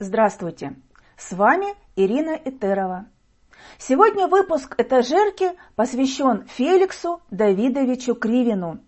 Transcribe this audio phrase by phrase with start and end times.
[0.00, 0.76] Здравствуйте!
[1.16, 3.06] С вами Ирина Итерова.
[3.78, 8.78] Сегодня выпуск «Этажерки» посвящен Феликсу Давидовичу Кривину.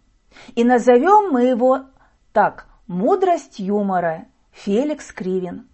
[0.54, 1.87] И назовем мы его
[2.33, 5.69] так «Мудрость юмора» Феликс Кривин.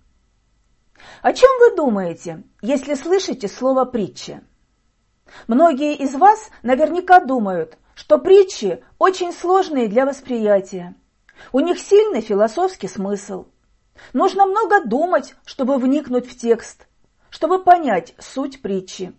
[1.20, 4.42] О чем вы думаете, если слышите слово «притча»?
[5.48, 10.94] Многие из вас наверняка думают, что притчи очень сложные для восприятия.
[11.52, 13.44] У них сильный философский смысл.
[14.12, 16.86] Нужно много думать, чтобы вникнуть в текст,
[17.30, 19.14] чтобы понять суть притчи.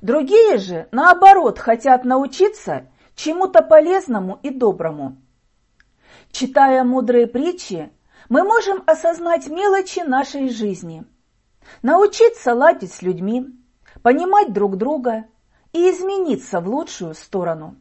[0.00, 5.16] Другие же, наоборот, хотят научиться чему-то полезному и доброму.
[6.30, 7.90] Читая мудрые притчи,
[8.28, 11.04] мы можем осознать мелочи нашей жизни,
[11.82, 13.46] научиться ладить с людьми,
[14.02, 15.26] понимать друг друга
[15.72, 17.76] и измениться в лучшую сторону.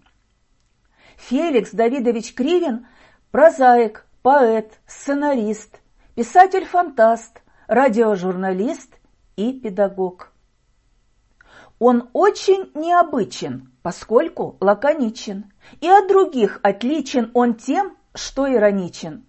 [1.17, 2.87] Феликс Давидович Кривин–
[3.31, 5.79] прозаик, поэт, сценарист,
[6.15, 8.95] писатель-фантаст, радиожурналист
[9.35, 10.31] и педагог.
[11.77, 19.25] Он очень необычен, поскольку лаконичен, и от других отличен он тем, что ироничен.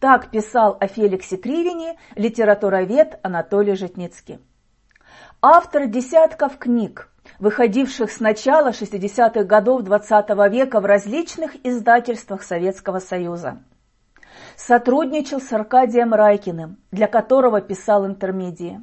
[0.00, 4.38] Так писал о Феликсе Кривине литературовед Анатолий Житницкий.
[5.42, 13.62] Автор десятков книг, выходивших с начала 60-х годов XX века в различных издательствах Советского Союза.
[14.56, 18.80] Сотрудничал с Аркадием Райкиным, для которого писал интермедии.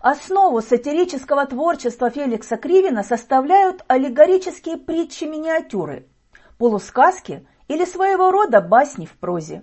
[0.00, 6.06] Основу сатирического творчества Феликса Кривина составляют аллегорические притчи-миниатюры,
[6.58, 9.62] полусказки или своего рода басни в прозе.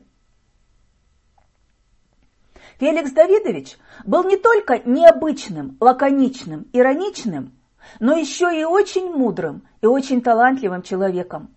[2.80, 7.56] Феликс Давидович был не только необычным, лаконичным, ироничным,
[8.00, 11.56] но еще и очень мудрым и очень талантливым человеком.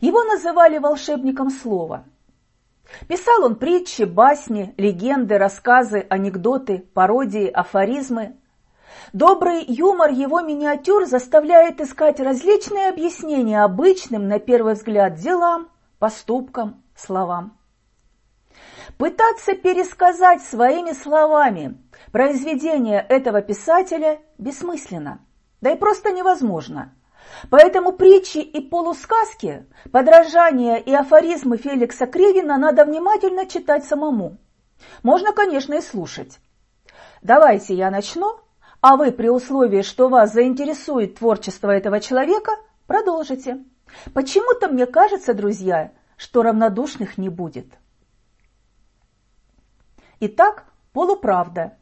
[0.00, 2.04] Его называли волшебником слова.
[3.08, 8.36] Писал он притчи, басни, легенды, рассказы, анекдоты, пародии, афоризмы.
[9.12, 17.58] Добрый юмор его миниатюр заставляет искать различные объяснения обычным, на первый взгляд, делам, поступкам, словам.
[18.98, 21.76] Пытаться пересказать своими словами
[22.12, 25.20] произведение этого писателя бессмысленно,
[25.60, 26.94] да и просто невозможно.
[27.50, 34.38] Поэтому притчи и полусказки, подражания и афоризмы Феликса Кривина надо внимательно читать самому.
[35.02, 36.38] Можно, конечно, и слушать.
[37.22, 38.38] Давайте я начну,
[38.80, 42.52] а вы при условии, что вас заинтересует творчество этого человека,
[42.86, 43.64] продолжите.
[44.12, 47.66] Почему-то мне кажется, друзья, что равнодушных не будет.
[50.20, 51.76] Итак, полуправда.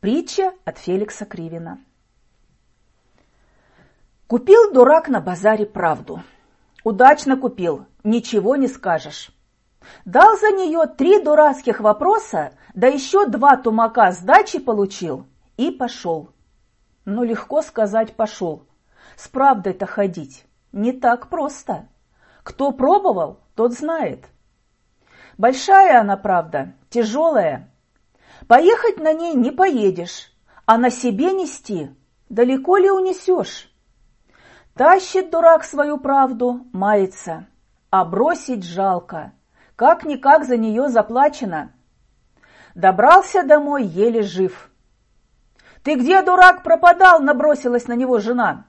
[0.00, 1.80] Притча от Феликса Кривина.
[4.28, 6.22] Купил дурак на базаре правду.
[6.84, 9.30] Удачно купил, ничего не скажешь.
[10.04, 15.24] Дал за нее три дурацких вопроса, да еще два тумака сдачи получил
[15.56, 16.28] и пошел.
[17.06, 18.64] Ну, легко сказать «пошел».
[19.16, 21.88] С правдой-то ходить не так просто.
[22.42, 24.26] Кто пробовал, тот знает.
[25.38, 27.72] Большая она, правда, тяжелая.
[28.46, 30.30] Поехать на ней не поедешь,
[30.66, 31.96] а на себе нести
[32.28, 33.67] далеко ли унесешь?
[34.78, 37.48] Тащит дурак свою правду, мается,
[37.90, 39.32] а бросить жалко,
[39.74, 41.72] как-никак за нее заплачено.
[42.76, 44.70] Добрался домой еле жив.
[45.82, 48.66] «Ты где, дурак, пропадал?»– набросилась на него жена.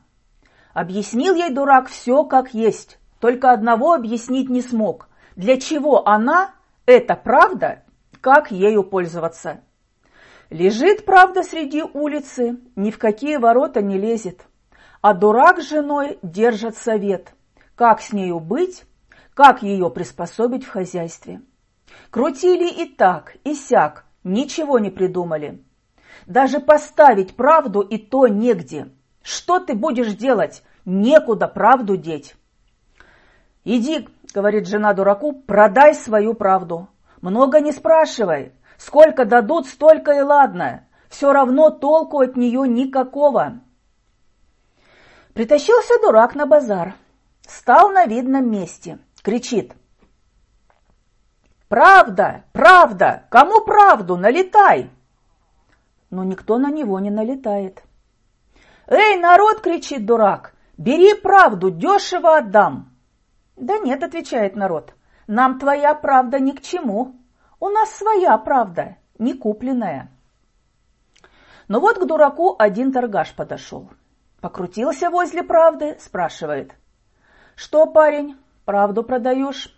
[0.73, 5.09] Объяснил ей дурак все как есть, только одного объяснить не смог.
[5.35, 6.55] Для чего она,
[6.87, 7.83] это правда,
[8.19, 9.61] как ею пользоваться.
[10.49, 14.48] Лежит, правда, среди улицы, ни в какие ворота не лезет.
[15.01, 17.33] А дурак с женой держат совет,
[17.75, 18.83] как с нею быть,
[19.33, 21.41] как ее приспособить в хозяйстве.
[22.09, 25.63] Крутили и так, и сяк, ничего не придумали.
[26.25, 28.89] Даже поставить правду и то негде.
[29.21, 30.63] Что ты будешь делать?
[30.85, 32.35] Некуда правду деть.
[33.65, 36.88] «Иди,— говорит жена дураку,— продай свою правду.
[37.21, 40.88] Много не спрашивай, Сколько дадут, столько и ладно.
[41.09, 43.59] Все равно толку от нее никакого.
[45.39, 46.95] Притащился дурак на базар.
[47.47, 49.00] Стал на видном месте.
[49.21, 49.74] Кричит.
[51.69, 52.44] «Правда!
[52.51, 53.24] Правда!
[53.30, 54.18] Кому правду?
[54.18, 54.89] Налетай!»
[56.09, 57.83] Но никто на него не налетает.
[58.88, 60.56] «Эй, народ!»— кричит дурак.
[60.77, 62.91] «Бери правду, дешево отдам!»
[63.56, 64.94] «Да нет»,— отвечает народ,—
[65.27, 67.15] «нам твоя правда ни к чему».
[67.62, 70.12] У нас своя правда, не купленная.
[71.69, 73.89] Но вот к дураку один торгаш подошел.
[74.41, 76.74] Покрутился возле правды, спрашивает.
[77.56, 79.75] Что, парень, правду продаешь?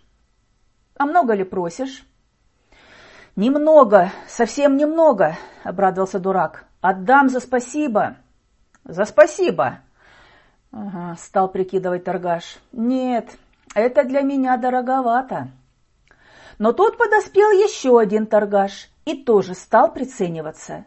[0.96, 2.06] А много ли просишь?
[3.34, 6.66] «Немного, совсем немного»,— обрадовался дурак.
[6.82, 8.16] «Отдам за спасибо».
[8.84, 9.80] «За спасибо»,
[10.72, 12.58] Ага, стал прикидывать торгаш.
[12.72, 13.36] Нет,
[13.74, 15.50] это для меня дороговато.
[16.58, 20.86] Но тут подоспел еще один торгаш и тоже стал прицениваться.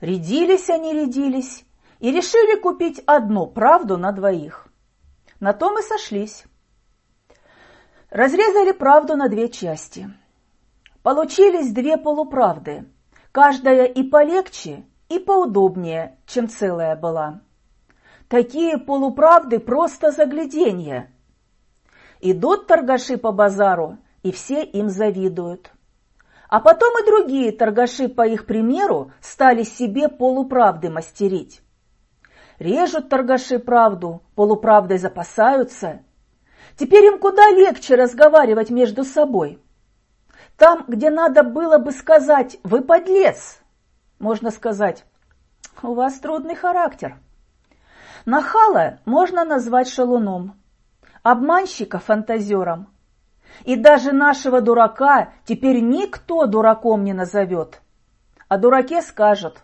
[0.00, 1.64] Рядились они, рядились,
[2.04, 4.68] и решили купить одну правду на двоих.
[5.40, 6.44] На том и сошлись.
[8.10, 10.10] Разрезали правду на две части.
[11.02, 12.84] Получились две полуправды,
[13.32, 17.40] каждая и полегче, и поудобнее, чем целая была.
[18.28, 21.10] Такие полуправды просто загляденье.
[22.20, 25.72] Идут торгаши по базару, и все им завидуют.
[26.50, 31.63] А потом и другие торгаши, по их примеру, стали себе полуправды мастерить.
[32.58, 36.02] Режут торгаши правду, полуправдой запасаются.
[36.76, 39.60] Теперь им куда легче разговаривать между собой.
[40.56, 43.58] Там, где надо было бы сказать «вы подлец»,
[44.18, 45.04] можно сказать
[45.82, 47.18] «у вас трудный характер».
[48.24, 50.54] Нахала можно назвать шалуном,
[51.22, 52.88] обманщика– фантазером.
[53.64, 57.80] И даже нашего дурака теперь никто дураком не назовет.
[58.48, 59.58] О дураке скажут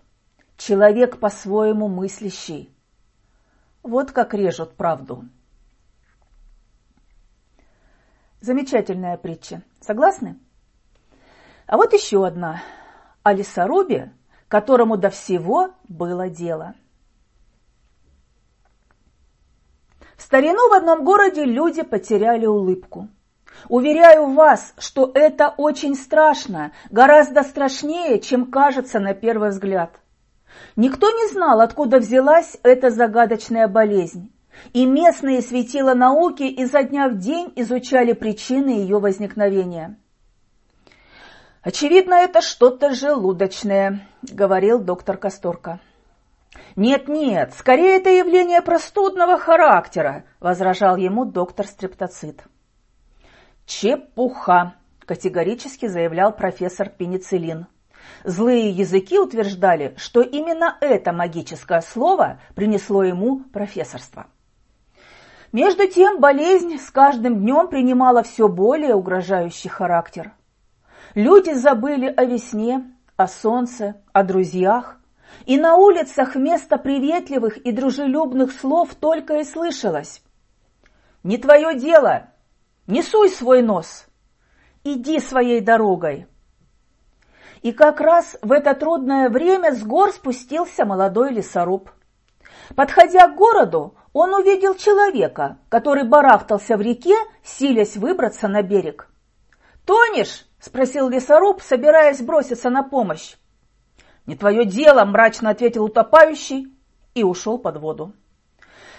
[0.56, 2.74] «человек по-своему мыслящий».
[3.82, 5.24] Вот как режут правду.
[8.40, 9.62] Замечательная притча.
[9.80, 10.38] Согласны?
[11.66, 12.62] А вот еще одна.
[13.22, 14.12] О лесорубе,
[14.48, 16.74] которому до всего было дело–
[20.20, 23.08] В старину в одном городе люди потеряли улыбку.
[23.70, 29.98] Уверяю вас, что это очень страшно, гораздо страшнее, чем кажется на первый взгляд.
[30.76, 34.32] Никто не знал, откуда взялась эта загадочная болезнь,
[34.72, 39.98] и местные светила науки изо дня в день изучали причины ее возникновения.
[41.62, 45.78] «Очевидно, это что-то желудочное»,— говорил доктор Касторка.
[46.74, 52.44] «Нет-нет, скорее это явление простудного характера»,– возражал ему доктор Стрептоцит.
[53.66, 54.74] «Чепуха»,–
[55.04, 57.66] категорически заявлял профессор Пенициллин.
[58.24, 64.26] Злые языки утверждали, что именно это магическое слово принесло ему профессорство.
[65.52, 70.32] Между тем болезнь с каждым днем принимала все более угрожающий характер.
[71.14, 75.00] Люди забыли о весне, о солнце, о друзьях,
[75.46, 80.22] и на улицах вместо приветливых и дружелюбных слов только и слышалось.
[81.22, 82.28] «Не твое дело!
[82.86, 84.06] Не суй свой нос!
[84.84, 86.26] Иди своей дорогой!»
[87.62, 91.90] И как раз в это трудное время с гор спустился молодой лесоруб.
[92.74, 99.08] Подходя к городу, он увидел человека, который барахтался в реке, силясь выбраться на берег.
[99.84, 103.36] «Тонешь?»– спросил лесоруб, собираясь броситься на помощь.
[104.26, 106.74] «Не твое дело»,– мрачно ответил утопающий
[107.14, 108.14] и ушел под воду.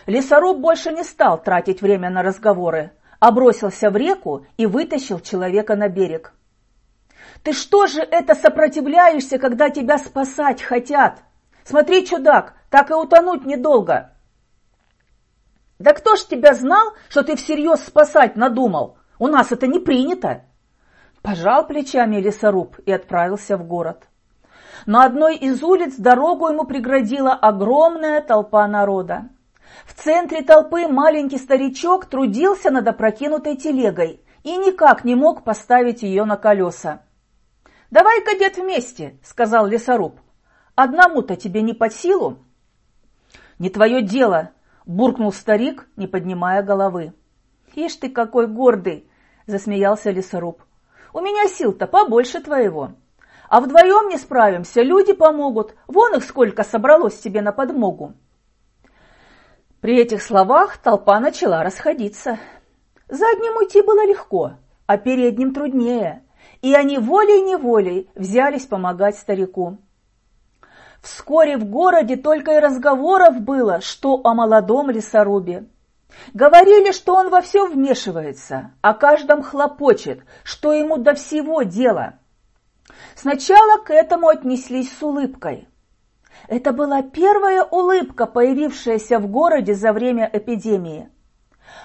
[0.05, 5.75] Лесоруб больше не стал тратить время на разговоры, а бросился в реку и вытащил человека
[5.75, 6.33] на берег.
[7.43, 11.23] «Ты что же это сопротивляешься, когда тебя спасать хотят?
[11.63, 14.11] Смотри, чудак, так и утонуть недолго!»
[15.79, 18.97] «Да кто ж тебя знал, что ты всерьез спасать надумал?
[19.17, 20.43] У нас это не принято!»
[21.21, 24.07] Пожал плечами лесоруб и отправился в город.
[24.85, 29.29] На одной из улиц дорогу ему преградила огромная толпа народа.
[29.85, 36.25] В центре толпы маленький старичок трудился над опрокинутой телегой и никак не мог поставить ее
[36.25, 37.01] на колеса.
[37.91, 40.19] «Давай-ка, дед, вместе»,— сказал лесоруб.
[40.75, 42.39] «Одному-то тебе не под силу».
[43.59, 44.51] «Не твое дело»,—
[44.85, 47.13] буркнул старик, не поднимая головы.
[47.75, 49.07] «Ишь ты какой гордый!»—
[49.45, 50.63] засмеялся лесоруб.
[51.13, 52.93] «У меня сил-то побольше твоего».
[53.51, 55.75] А вдвоем не справимся, люди помогут.
[55.85, 58.13] Вон их сколько собралось тебе на подмогу.
[59.81, 62.39] При этих словах толпа начала расходиться.
[63.09, 64.53] Задним уйти было легко,
[64.85, 66.23] а передним труднее,
[66.61, 69.77] и они волей-неволей взялись помогать старику.
[71.01, 75.65] Вскоре в городе только и разговоров было, что о молодом лесорубе.
[76.33, 82.15] Говорили, что он во все вмешивается, о каждом хлопочет, что ему до всего дела–
[83.15, 85.67] Сначала к этому отнеслись с улыбкой.
[86.47, 91.09] Это была первая улыбка, появившаяся в городе за время эпидемии.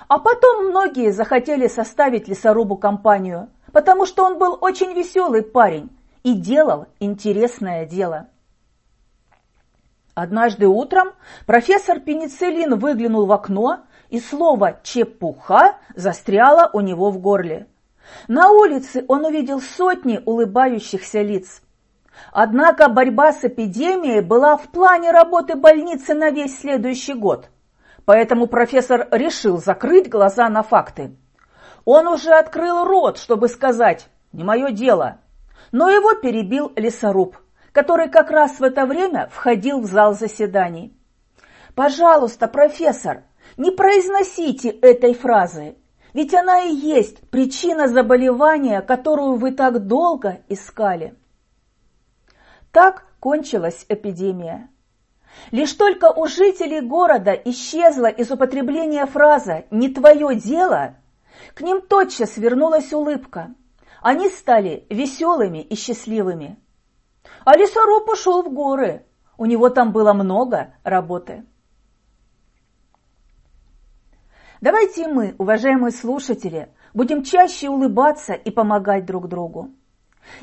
[0.08, 5.90] А потом многие захотели составить лесорубу компанию, потому что он был очень веселый парень
[6.22, 8.28] и делал интересное дело.
[10.14, 11.10] Однажды утром
[11.44, 17.66] профессор Пенициллин выглянул в окно, и слово «чепуха» застряло у него в горле.
[18.28, 21.60] На улице он увидел сотни улыбающихся лиц.
[22.32, 27.50] Однако борьба с эпидемией была в плане работы больницы на весь следующий год.
[28.06, 31.14] Поэтому профессор решил закрыть глаза на факты.
[31.86, 35.20] Он уже открыл рот, чтобы сказать «не мое дело»,
[35.70, 37.36] но его перебил лесоруб,
[37.70, 40.98] который как раз в это время входил в зал заседаний.
[41.76, 43.22] «Пожалуйста, профессор,
[43.56, 45.76] не произносите этой фразы,
[46.12, 51.14] ведь она и есть причина заболевания, которую вы так долго искали».
[52.72, 54.70] Так кончилась эпидемия.
[55.52, 60.96] Лишь только у жителей города исчезла из употребления фраза «не твое дело»,
[61.54, 63.54] к ним тотчас вернулась улыбка.
[64.02, 66.58] Они стали веселыми и счастливыми.
[67.44, 69.04] А лесоруб ушел в горы.
[69.38, 71.44] У него там было много работы.
[74.60, 79.70] Давайте мы, уважаемые слушатели, будем чаще улыбаться и помогать друг другу.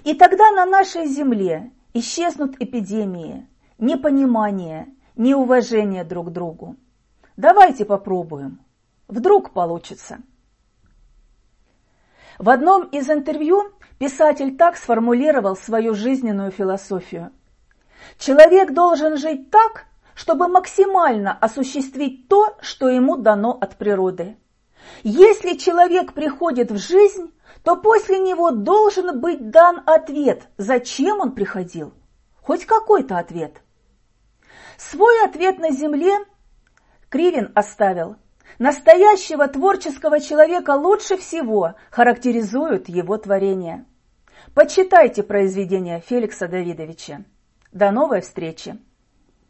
[0.03, 3.47] И тогда на нашей земле исчезнут эпидемии,
[3.79, 6.75] непонимание, неуважение друг к другу.
[7.37, 8.59] Давайте попробуем.
[9.07, 10.19] Вдруг получится.
[12.39, 17.31] В одном из интервью писатель так сформулировал свою жизненную философию.
[18.17, 19.85] Человек должен жить так,
[20.15, 24.37] чтобы максимально осуществить то, что ему дано от природы.
[25.03, 31.93] Если человек приходит в жизнь, то после него должен быть дан ответ, зачем он приходил.
[32.41, 33.61] Хоть какой-то ответ.
[34.77, 36.17] Свой ответ на земле
[37.09, 38.17] Кривин оставил.
[38.59, 43.85] Настоящего творческого человека лучше всего характеризуют его творения.
[44.53, 47.23] Почитайте произведения Феликса Давидовича.
[47.71, 48.77] До новой встречи!